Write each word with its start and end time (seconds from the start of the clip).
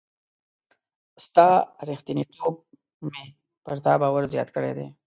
ستا 1.25 1.47
ریښتینتوب 1.89 2.55
مي 3.11 3.25
پر 3.65 3.75
تا 3.85 3.93
باور 4.01 4.23
زیات 4.33 4.49
کړی 4.55 4.71
دی. 4.77 4.87